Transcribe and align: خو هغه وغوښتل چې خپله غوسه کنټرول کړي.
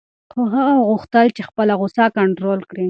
خو 0.31 0.41
هغه 0.53 0.73
وغوښتل 0.77 1.27
چې 1.35 1.41
خپله 1.49 1.73
غوسه 1.79 2.05
کنټرول 2.17 2.59
کړي. 2.69 2.79